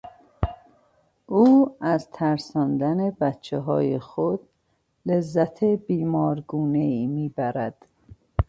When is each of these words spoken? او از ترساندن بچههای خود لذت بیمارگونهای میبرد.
او 1.25 1.75
از 1.81 2.09
ترساندن 2.11 3.09
بچههای 3.11 3.99
خود 3.99 4.39
لذت 5.05 5.63
بیمارگونهای 5.63 7.07
میبرد. 7.07 7.85